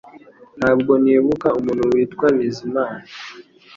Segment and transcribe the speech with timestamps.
[0.59, 3.03] Ntabwo nibuka umuntu witwa Bizimana